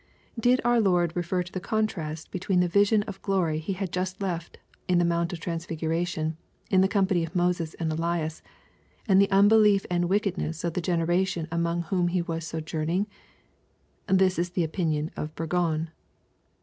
Did 0.39 0.61
our 0.65 0.79
Loid 0.81 1.15
refer 1.15 1.43
to 1.43 1.51
the 1.51 1.59
contrast 1.59 2.31
between 2.31 2.59
the 2.59 2.67
vision 2.67 3.03
of 3.03 3.21
glory 3.21 3.59
he 3.59 3.73
had 3.73 3.91
just 3.91 4.19
left 4.19 4.57
in 4.87 4.97
the 4.97 5.05
Mount 5.05 5.31
of 5.31 5.39
Transfiguration, 5.39 6.37
in 6.71 6.81
the 6.81 6.87
company 6.87 7.23
of 7.23 7.35
Moses 7.35 7.75
and 7.75 7.91
Elias, 7.91 8.41
and 9.07 9.21
the 9.21 9.29
unbelief 9.29 9.85
and 9.91 10.09
wickedness 10.09 10.63
of 10.63 10.73
the 10.73 10.81
generation 10.81 11.47
among 11.51 11.83
whom 11.83 12.07
He 12.07 12.23
was 12.23 12.47
sojourning? 12.47 13.05
This 14.07 14.39
is 14.39 14.49
the 14.49 14.63
opinion 14.63 15.11
of 15.15 15.35
Burgon. 15.35 15.89